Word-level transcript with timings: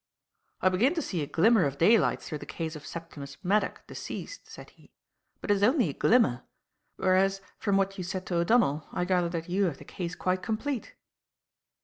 "I 0.61 0.69
begin 0.69 0.95
to 0.95 1.01
see 1.03 1.21
a 1.21 1.27
glimmer 1.27 1.63
of 1.65 1.77
daylight 1.77 2.23
through 2.23 2.39
the 2.39 2.47
case 2.47 2.75
of 2.75 2.87
Septimus 2.87 3.37
Maddock, 3.43 3.85
deceased," 3.85 4.47
said 4.49 4.71
he; 4.71 4.89
"but 5.41 5.51
it 5.51 5.53
is 5.53 5.61
only 5.61 5.89
a 5.89 5.93
glimmer. 5.93 6.41
Whereas, 6.95 7.39
from 7.59 7.77
what 7.77 7.99
you 7.99 8.03
said 8.03 8.25
to 8.25 8.37
O'Donnell, 8.37 8.87
I 8.91 9.05
gather 9.05 9.29
that 9.29 9.47
you 9.47 9.65
have 9.65 9.77
the 9.77 9.85
case 9.85 10.15
quite 10.15 10.41
complete." 10.41 10.95